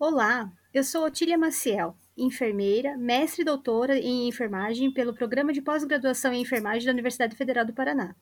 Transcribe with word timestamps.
Olá, 0.00 0.50
eu 0.72 0.82
sou 0.82 1.04
Otília 1.04 1.36
Maciel, 1.36 1.94
enfermeira, 2.16 2.96
mestre 2.96 3.42
e 3.42 3.44
doutora 3.44 3.98
em 3.98 4.26
enfermagem 4.26 4.90
pelo 4.90 5.12
Programa 5.12 5.52
de 5.52 5.60
Pós-Graduação 5.60 6.32
em 6.32 6.40
Enfermagem 6.40 6.86
da 6.86 6.92
Universidade 6.92 7.36
Federal 7.36 7.66
do 7.66 7.74
Paraná. 7.74 8.16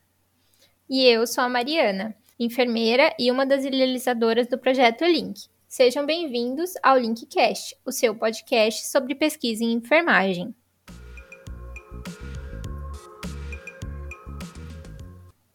E 0.91 1.05
eu 1.05 1.25
sou 1.25 1.45
a 1.45 1.49
Mariana, 1.49 2.17
enfermeira 2.37 3.15
e 3.17 3.31
uma 3.31 3.47
das 3.47 3.65
idealizadoras 3.65 4.49
do 4.49 4.59
projeto 4.59 5.05
Link. 5.05 5.49
Sejam 5.69 6.05
bem-vindos 6.05 6.73
ao 6.83 6.99
Linkcast, 6.99 7.77
o 7.87 7.93
seu 7.93 8.13
podcast 8.13 8.89
sobre 8.89 9.15
pesquisa 9.15 9.63
em 9.63 9.75
enfermagem. 9.75 10.53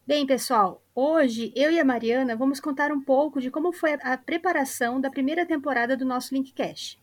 Bem, 0.06 0.26
pessoal, 0.26 0.83
hoje 0.94 1.52
eu 1.56 1.72
e 1.72 1.80
a 1.80 1.84
Mariana 1.84 2.36
vamos 2.36 2.60
contar 2.60 2.92
um 2.92 3.00
pouco 3.00 3.40
de 3.40 3.50
como 3.50 3.72
foi 3.72 3.94
a 4.02 4.16
preparação 4.16 5.00
da 5.00 5.10
primeira 5.10 5.44
temporada 5.44 5.96
do 5.96 6.04
nosso 6.04 6.34
Linkcast. 6.34 6.98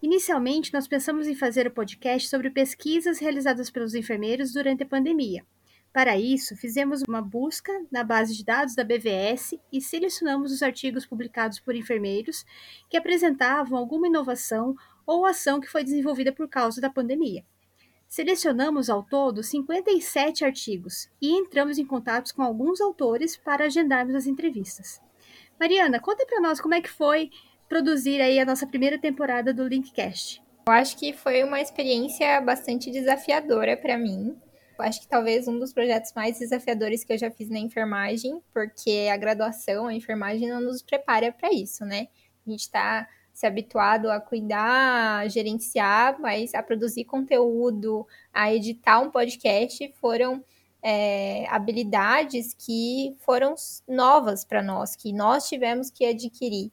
Inicialmente, 0.00 0.72
nós 0.72 0.88
pensamos 0.88 1.26
em 1.26 1.34
fazer 1.34 1.66
o 1.66 1.70
podcast 1.70 2.28
sobre 2.28 2.50
pesquisas 2.50 3.18
realizadas 3.18 3.70
pelos 3.70 3.94
enfermeiros 3.94 4.52
durante 4.52 4.82
a 4.82 4.86
pandemia. 4.86 5.44
Para 5.92 6.16
isso, 6.16 6.56
fizemos 6.56 7.02
uma 7.08 7.20
busca 7.20 7.72
na 7.90 8.04
base 8.04 8.36
de 8.36 8.44
dados 8.44 8.74
da 8.74 8.84
BVS 8.84 9.58
e 9.72 9.80
selecionamos 9.80 10.52
os 10.52 10.62
artigos 10.62 11.04
publicados 11.04 11.58
por 11.58 11.74
enfermeiros 11.74 12.44
que 12.88 12.96
apresentavam 12.96 13.76
alguma 13.76 14.06
inovação 14.06 14.76
ou 15.06 15.26
ação 15.26 15.60
que 15.60 15.68
foi 15.68 15.82
desenvolvida 15.82 16.32
por 16.32 16.48
causa 16.48 16.80
da 16.80 16.90
pandemia. 16.90 17.44
Selecionamos 18.08 18.88
ao 18.88 19.02
todo 19.02 19.42
57 19.42 20.42
artigos 20.42 21.10
e 21.20 21.30
entramos 21.30 21.78
em 21.78 21.84
contato 21.84 22.34
com 22.34 22.42
alguns 22.42 22.80
autores 22.80 23.36
para 23.36 23.66
agendarmos 23.66 24.14
as 24.14 24.26
entrevistas. 24.26 24.98
Mariana, 25.60 26.00
conta 26.00 26.24
para 26.24 26.40
nós 26.40 26.58
como 26.58 26.74
é 26.74 26.80
que 26.80 26.88
foi 26.88 27.30
produzir 27.68 28.20
aí 28.22 28.40
a 28.40 28.46
nossa 28.46 28.66
primeira 28.66 28.98
temporada 28.98 29.52
do 29.52 29.68
Linkcast. 29.68 30.42
Eu 30.66 30.72
acho 30.72 30.96
que 30.96 31.12
foi 31.12 31.44
uma 31.44 31.60
experiência 31.60 32.40
bastante 32.40 32.90
desafiadora 32.90 33.76
para 33.76 33.98
mim. 33.98 34.34
Eu 34.78 34.84
acho 34.84 35.00
que 35.00 35.08
talvez 35.08 35.46
um 35.46 35.58
dos 35.58 35.74
projetos 35.74 36.12
mais 36.14 36.38
desafiadores 36.38 37.04
que 37.04 37.12
eu 37.12 37.18
já 37.18 37.30
fiz 37.30 37.50
na 37.50 37.58
enfermagem, 37.58 38.42
porque 38.54 39.08
a 39.12 39.16
graduação, 39.18 39.86
a 39.86 39.94
enfermagem 39.94 40.48
não 40.48 40.62
nos 40.62 40.80
prepara 40.80 41.30
para 41.30 41.52
isso, 41.52 41.84
né? 41.84 42.08
A 42.46 42.50
gente 42.50 42.60
está 42.60 43.06
se 43.38 43.46
habituado 43.46 44.10
a 44.10 44.20
cuidar, 44.20 45.20
a 45.20 45.28
gerenciar, 45.28 46.20
mas 46.20 46.52
a 46.54 46.60
produzir 46.60 47.04
conteúdo, 47.04 48.04
a 48.34 48.52
editar 48.52 48.98
um 48.98 49.12
podcast 49.12 49.94
foram 50.00 50.42
é, 50.82 51.46
habilidades 51.48 52.52
que 52.52 53.14
foram 53.20 53.54
novas 53.86 54.44
para 54.44 54.60
nós, 54.60 54.96
que 54.96 55.12
nós 55.12 55.48
tivemos 55.48 55.88
que 55.88 56.04
adquirir. 56.04 56.72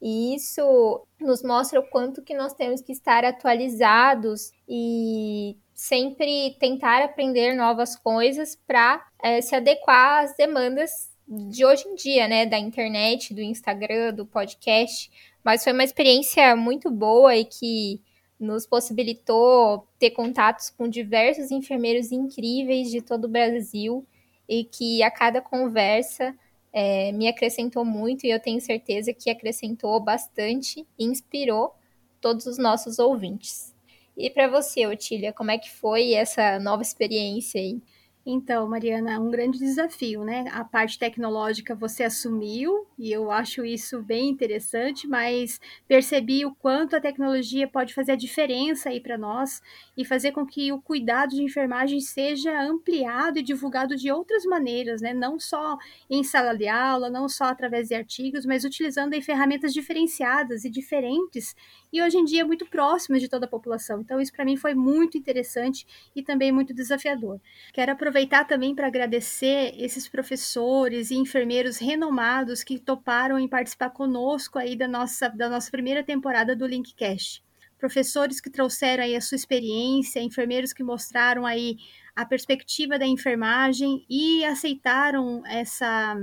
E 0.00 0.34
isso 0.34 1.06
nos 1.20 1.42
mostra 1.42 1.80
o 1.80 1.86
quanto 1.86 2.22
que 2.22 2.34
nós 2.34 2.54
temos 2.54 2.80
que 2.80 2.92
estar 2.92 3.22
atualizados 3.22 4.52
e 4.66 5.54
sempre 5.74 6.56
tentar 6.58 7.02
aprender 7.04 7.54
novas 7.54 7.94
coisas 7.94 8.56
para 8.66 9.06
é, 9.22 9.42
se 9.42 9.54
adequar 9.54 10.24
às 10.24 10.34
demandas 10.34 11.14
de 11.28 11.62
hoje 11.62 11.86
em 11.88 11.94
dia, 11.94 12.28
né, 12.28 12.46
da 12.46 12.58
internet, 12.58 13.34
do 13.34 13.42
Instagram, 13.42 14.14
do 14.14 14.24
podcast, 14.24 15.10
mas 15.46 15.62
foi 15.62 15.72
uma 15.72 15.84
experiência 15.84 16.56
muito 16.56 16.90
boa 16.90 17.36
e 17.36 17.44
que 17.44 18.02
nos 18.38 18.66
possibilitou 18.66 19.86
ter 19.96 20.10
contatos 20.10 20.70
com 20.70 20.88
diversos 20.88 21.52
enfermeiros 21.52 22.10
incríveis 22.10 22.90
de 22.90 23.00
todo 23.00 23.26
o 23.26 23.28
Brasil 23.28 24.04
e 24.48 24.64
que 24.64 25.04
a 25.04 25.10
cada 25.10 25.40
conversa 25.40 26.34
é, 26.72 27.12
me 27.12 27.28
acrescentou 27.28 27.84
muito 27.84 28.26
e 28.26 28.30
eu 28.30 28.40
tenho 28.40 28.60
certeza 28.60 29.14
que 29.14 29.30
acrescentou 29.30 30.00
bastante 30.00 30.84
e 30.98 31.04
inspirou 31.04 31.72
todos 32.20 32.44
os 32.46 32.58
nossos 32.58 32.98
ouvintes. 32.98 33.72
E 34.16 34.28
para 34.28 34.48
você, 34.48 34.84
Otília, 34.84 35.32
como 35.32 35.52
é 35.52 35.58
que 35.58 35.70
foi 35.70 36.12
essa 36.14 36.58
nova 36.58 36.82
experiência 36.82 37.60
aí? 37.60 37.80
Então, 38.28 38.66
Mariana, 38.68 39.20
um 39.20 39.30
grande 39.30 39.56
desafio, 39.56 40.24
né? 40.24 40.46
A 40.50 40.64
parte 40.64 40.98
tecnológica 40.98 41.76
você 41.76 42.02
assumiu, 42.02 42.84
e 42.98 43.12
eu 43.12 43.30
acho 43.30 43.64
isso 43.64 44.02
bem 44.02 44.28
interessante, 44.28 45.06
mas 45.06 45.60
percebi 45.86 46.44
o 46.44 46.52
quanto 46.52 46.96
a 46.96 47.00
tecnologia 47.00 47.68
pode 47.68 47.94
fazer 47.94 48.12
a 48.12 48.16
diferença 48.16 48.88
aí 48.88 49.00
para 49.00 49.16
nós 49.16 49.62
e 49.96 50.04
fazer 50.04 50.32
com 50.32 50.44
que 50.44 50.72
o 50.72 50.80
cuidado 50.82 51.36
de 51.36 51.42
enfermagem 51.44 52.00
seja 52.00 52.60
ampliado 52.62 53.38
e 53.38 53.42
divulgado 53.44 53.94
de 53.94 54.10
outras 54.10 54.44
maneiras, 54.44 55.00
né? 55.00 55.14
Não 55.14 55.38
só 55.38 55.78
em 56.10 56.24
sala 56.24 56.52
de 56.56 56.66
aula, 56.66 57.08
não 57.08 57.28
só 57.28 57.44
através 57.44 57.86
de 57.88 57.94
artigos, 57.94 58.44
mas 58.44 58.64
utilizando 58.64 59.14
aí 59.14 59.22
ferramentas 59.22 59.72
diferenciadas 59.72 60.64
e 60.64 60.70
diferentes 60.70 61.54
e 61.92 62.02
hoje 62.02 62.16
em 62.18 62.24
dia 62.24 62.44
muito 62.44 62.66
próximas 62.66 63.22
de 63.22 63.28
toda 63.28 63.46
a 63.46 63.48
população. 63.48 64.00
Então, 64.00 64.20
isso 64.20 64.32
para 64.32 64.44
mim 64.44 64.56
foi 64.56 64.74
muito 64.74 65.16
interessante 65.16 65.86
e 66.14 66.22
também 66.24 66.50
muito 66.50 66.74
desafiador. 66.74 67.40
Quero 67.72 67.92
aproveitar 67.92 68.15
aproveitar 68.16 68.44
também 68.44 68.74
para 68.74 68.86
agradecer 68.86 69.74
esses 69.76 70.08
professores 70.08 71.10
e 71.10 71.16
enfermeiros 71.16 71.76
renomados 71.76 72.64
que 72.64 72.78
toparam 72.78 73.38
em 73.38 73.46
participar 73.46 73.90
conosco 73.90 74.58
aí 74.58 74.74
da 74.74 74.88
nossa, 74.88 75.28
da 75.28 75.50
nossa 75.50 75.70
primeira 75.70 76.02
temporada 76.02 76.56
do 76.56 76.66
Linkcast. 76.66 77.44
Professores 77.78 78.40
que 78.40 78.48
trouxeram 78.48 79.04
aí 79.04 79.14
a 79.14 79.20
sua 79.20 79.36
experiência, 79.36 80.20
enfermeiros 80.20 80.72
que 80.72 80.82
mostraram 80.82 81.44
aí 81.44 81.76
a 82.14 82.24
perspectiva 82.24 82.98
da 82.98 83.06
enfermagem 83.06 84.06
e 84.08 84.42
aceitaram 84.46 85.42
essa 85.46 86.16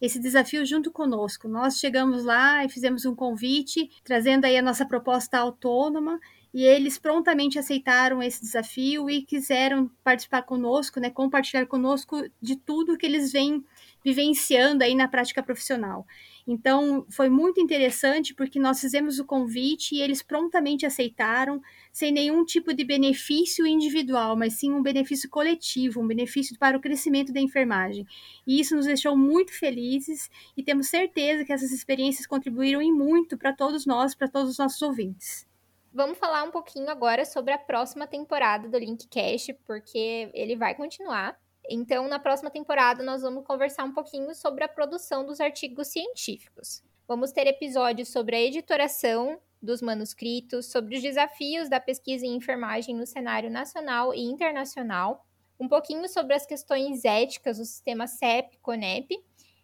esse 0.00 0.20
desafio 0.20 0.64
junto 0.64 0.92
conosco. 0.92 1.48
Nós 1.48 1.78
chegamos 1.78 2.24
lá 2.24 2.64
e 2.64 2.68
fizemos 2.68 3.04
um 3.04 3.16
convite, 3.16 3.90
trazendo 4.04 4.44
aí 4.44 4.56
a 4.56 4.62
nossa 4.62 4.86
proposta 4.86 5.38
autônoma 5.38 6.20
e 6.52 6.64
eles 6.64 6.98
prontamente 6.98 7.58
aceitaram 7.58 8.22
esse 8.22 8.40
desafio 8.40 9.08
e 9.10 9.22
quiseram 9.22 9.90
participar 10.02 10.42
conosco, 10.42 10.98
né, 10.98 11.10
compartilhar 11.10 11.66
conosco 11.66 12.24
de 12.40 12.56
tudo 12.56 12.96
que 12.96 13.06
eles 13.06 13.30
vêm 13.30 13.64
vivenciando 14.04 14.82
aí 14.82 14.94
na 14.94 15.08
prática 15.08 15.42
profissional. 15.42 16.06
Então, 16.46 17.04
foi 17.10 17.28
muito 17.28 17.60
interessante 17.60 18.34
porque 18.34 18.58
nós 18.58 18.80
fizemos 18.80 19.18
o 19.18 19.24
convite 19.26 19.94
e 19.94 20.00
eles 20.00 20.22
prontamente 20.22 20.86
aceitaram, 20.86 21.60
sem 21.92 22.10
nenhum 22.10 22.42
tipo 22.42 22.72
de 22.72 22.84
benefício 22.84 23.66
individual, 23.66 24.34
mas 24.34 24.54
sim 24.54 24.72
um 24.72 24.80
benefício 24.82 25.28
coletivo, 25.28 26.00
um 26.00 26.06
benefício 26.06 26.56
para 26.58 26.78
o 26.78 26.80
crescimento 26.80 27.34
da 27.34 27.40
enfermagem. 27.40 28.06
E 28.46 28.58
isso 28.58 28.74
nos 28.74 28.86
deixou 28.86 29.14
muito 29.14 29.52
felizes 29.52 30.30
e 30.56 30.62
temos 30.62 30.88
certeza 30.88 31.44
que 31.44 31.52
essas 31.52 31.70
experiências 31.70 32.26
contribuíram 32.26 32.80
em 32.80 32.92
muito 32.92 33.36
para 33.36 33.52
todos 33.52 33.84
nós, 33.84 34.14
para 34.14 34.28
todos 34.28 34.52
os 34.52 34.58
nossos 34.58 34.80
ouvintes. 34.80 35.47
Vamos 35.92 36.18
falar 36.18 36.42
um 36.44 36.50
pouquinho 36.50 36.90
agora 36.90 37.24
sobre 37.24 37.52
a 37.52 37.58
próxima 37.58 38.06
temporada 38.06 38.68
do 38.68 38.78
Linkcast, 38.78 39.54
porque 39.66 40.30
ele 40.34 40.54
vai 40.54 40.74
continuar. 40.74 41.38
Então, 41.68 42.06
na 42.08 42.18
próxima 42.18 42.50
temporada, 42.50 43.02
nós 43.02 43.22
vamos 43.22 43.44
conversar 43.44 43.84
um 43.84 43.92
pouquinho 43.92 44.34
sobre 44.34 44.64
a 44.64 44.68
produção 44.68 45.24
dos 45.24 45.40
artigos 45.40 45.88
científicos. 45.88 46.82
Vamos 47.06 47.32
ter 47.32 47.46
episódios 47.46 48.08
sobre 48.08 48.36
a 48.36 48.40
editoração 48.40 49.40
dos 49.60 49.80
manuscritos, 49.80 50.66
sobre 50.66 50.96
os 50.96 51.02
desafios 51.02 51.68
da 51.68 51.80
pesquisa 51.80 52.26
em 52.26 52.36
enfermagem 52.36 52.94
no 52.94 53.06
cenário 53.06 53.50
nacional 53.50 54.14
e 54.14 54.20
internacional, 54.20 55.26
um 55.58 55.66
pouquinho 55.66 56.08
sobre 56.08 56.34
as 56.34 56.46
questões 56.46 57.04
éticas 57.04 57.58
do 57.58 57.64
sistema 57.64 58.06
CEP-CONEP 58.06 59.18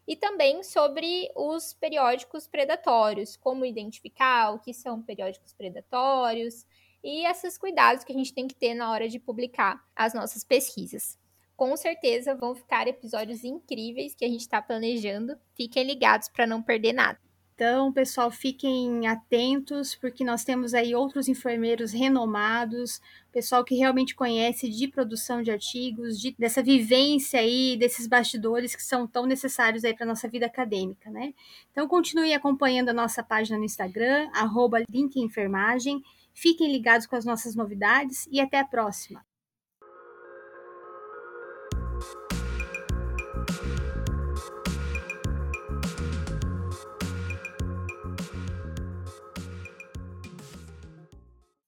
e 0.07 0.15
também 0.17 0.63
sobre 0.63 1.31
os 1.35 1.73
periódicos 1.73 2.47
predatórios, 2.47 3.37
como 3.37 3.65
identificar 3.65 4.51
o 4.53 4.59
que 4.59 4.75
são 4.75 5.03
periódicos 5.03 5.53
predatórios 5.53 6.67
e 7.03 7.27
esses 7.27 7.59
cuidados 7.59 8.05
que 8.05 8.13
a 8.13 8.17
gente 8.17 8.33
tem 8.33 8.47
que 8.47 8.55
ter 8.55 8.75
na 8.75 8.91
hora 8.91 9.09
de 9.09 9.19
publicar 9.19 9.83
as 9.95 10.15
nossas 10.15 10.45
pesquisas. 10.45 11.19
Com 11.57 11.77
certeza 11.77 12.35
vão 12.35 12.55
ficar 12.55 12.89
episódios 12.89 13.45
incríveis 13.45 14.15
que 14.15 14.25
a 14.25 14.29
gente 14.29 14.41
está 14.41 14.61
planejando. 14.61 15.37
Fiquem 15.55 15.85
ligados 15.85 16.29
para 16.29 16.47
não 16.47 16.63
perder 16.63 16.93
nada. 16.93 17.19
Então, 17.55 17.93
pessoal, 17.93 18.33
fiquem 18.33 19.07
atentos, 19.07 19.95
porque 19.95 20.25
nós 20.25 20.43
temos 20.43 20.75
aí 20.75 20.93
outros 20.93 21.29
enfermeiros 21.29 21.93
renomados, 21.93 23.01
pessoal 23.31 23.65
que 23.65 23.77
realmente 23.77 24.13
conhece 24.17 24.69
de 24.69 24.89
produção 24.89 25.41
de 25.41 25.53
artigos, 25.53 26.21
de, 26.21 26.35
dessa 26.37 26.61
vivência 26.61 27.39
aí, 27.39 27.77
desses 27.77 28.09
bastidores 28.09 28.75
que 28.75 28.83
são 28.83 29.07
tão 29.07 29.25
necessários 29.25 29.85
aí 29.85 29.95
para 29.95 30.05
nossa 30.05 30.29
vida 30.29 30.47
acadêmica, 30.47 31.09
né? 31.11 31.33
Então, 31.71 31.87
continue 31.87 32.35
acompanhando 32.35 32.89
a 32.89 32.95
nossa 32.95 33.23
página 33.23 33.57
no 33.57 33.65
Instagram, 33.65 34.29
arroba 34.35 34.79
Fiquem 36.35 36.73
ligados 36.73 37.07
com 37.07 37.15
as 37.15 37.25
nossas 37.25 37.55
novidades 37.55 38.27
e 38.33 38.41
até 38.41 38.59
a 38.59 38.65
próxima! 38.65 39.25